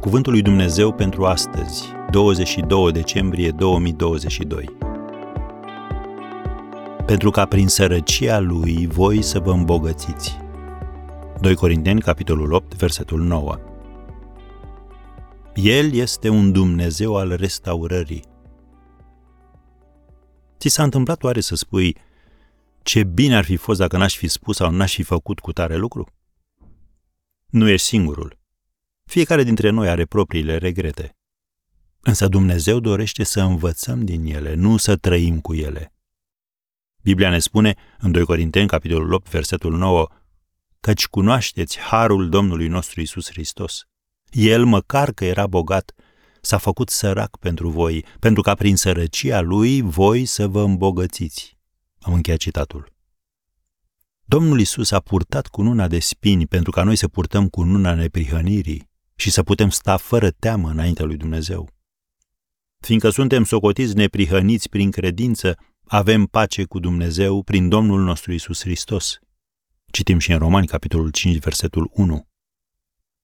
[0.00, 4.76] Cuvântul lui Dumnezeu pentru astăzi, 22 decembrie 2022.
[7.06, 10.36] Pentru ca prin sărăcia lui voi să vă îmbogățiți.
[11.40, 13.58] 2 Corinteni, capitolul 8, versetul 9.
[15.54, 18.24] El este un Dumnezeu al restaurării.
[20.58, 21.96] Ți s-a întâmplat oare să spui
[22.82, 25.76] ce bine ar fi fost dacă n-aș fi spus sau n-aș fi făcut cu tare
[25.76, 26.06] lucru?
[27.46, 28.37] Nu ești singurul.
[29.08, 31.16] Fiecare dintre noi are propriile regrete.
[32.00, 35.94] Însă Dumnezeu dorește să învățăm din ele, nu să trăim cu ele.
[37.02, 40.06] Biblia ne spune în 2 Corinteni, capitolul 8, versetul 9,
[40.80, 43.82] căci cunoașteți harul Domnului nostru Isus Hristos.
[44.30, 45.94] El, măcar că era bogat,
[46.40, 51.58] s-a făcut sărac pentru voi, pentru ca prin sărăcia lui voi să vă îmbogățiți.
[52.00, 52.92] Am încheiat citatul.
[54.24, 58.88] Domnul Isus a purtat cununa de spini pentru ca noi să purtăm cununa neprihănirii
[59.20, 61.68] și să putem sta fără teamă înaintea lui Dumnezeu.
[62.80, 69.18] Fiindcă suntem socotiți neprihăniți prin credință, avem pace cu Dumnezeu prin Domnul nostru Isus Hristos.
[69.90, 72.28] Citim și în Romani, capitolul 5, versetul 1.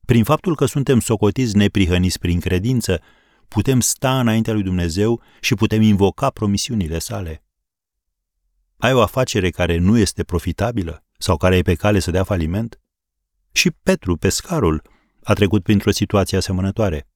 [0.06, 3.00] Prin faptul că suntem socotiți neprihăniți prin credință,
[3.48, 7.44] putem sta înaintea lui Dumnezeu și putem invoca promisiunile sale.
[8.76, 12.80] Ai o afacere care nu este profitabilă sau care e pe cale să dea faliment?
[13.52, 14.93] Și Petru, pescarul,
[15.24, 17.08] a trecut printr-o situație asemănătoare.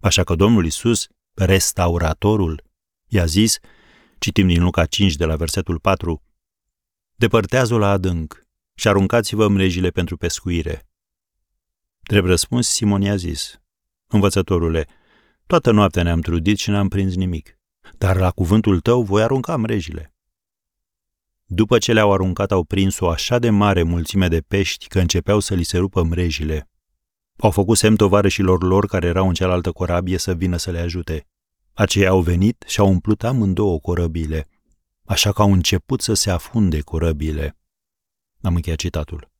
[0.00, 2.62] Așa că Domnul Isus, restauratorul,
[3.06, 3.58] i-a zis,
[4.18, 6.22] citim din Luca 5 de la versetul 4,
[7.14, 10.88] Depărtează-o la adânc și aruncați-vă mrejile pentru pescuire.
[12.00, 13.60] Drept răspuns, Simon i-a zis,
[14.06, 14.86] Învățătorule,
[15.46, 17.58] toată noaptea ne-am trudit și n-am prins nimic,
[17.98, 20.14] dar la cuvântul tău voi arunca mrejile.
[21.44, 25.40] După ce le-au aruncat, au prins o așa de mare mulțime de pești că începeau
[25.40, 26.70] să li se rupă mrejile.
[27.36, 31.26] Au făcut semn tovarășilor lor care erau în cealaltă corabie să vină să le ajute.
[31.72, 34.48] Aceia au venit și au umplut amândouă corăbile,
[35.04, 37.56] așa că au început să se afunde corăbile.
[38.40, 39.30] Am încheiat citatul.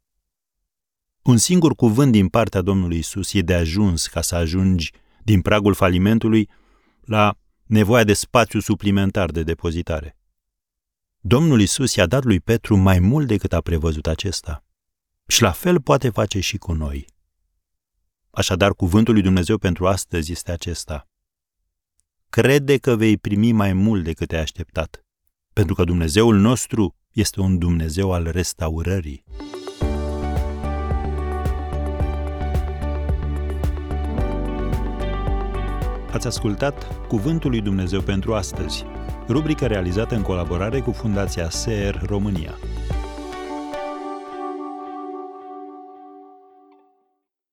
[1.23, 4.93] Un singur cuvânt din partea Domnului Isus e de ajuns ca să ajungi
[5.23, 6.49] din pragul falimentului
[7.01, 10.17] la nevoia de spațiu suplimentar de depozitare.
[11.21, 14.65] Domnul Isus i-a dat lui Petru mai mult decât a prevăzut acesta.
[15.27, 17.07] Și la fel poate face și cu noi.
[18.37, 21.09] Așadar, cuvântul lui Dumnezeu pentru astăzi este acesta.
[22.31, 25.05] Crede că vei primi mai mult decât te-ai așteptat,
[25.53, 29.25] pentru că Dumnezeul nostru este un Dumnezeu al restaurării.
[36.13, 38.85] Ați ascultat Cuvântul lui Dumnezeu pentru astăzi,
[39.29, 42.55] rubrica realizată în colaborare cu Fundația SER România.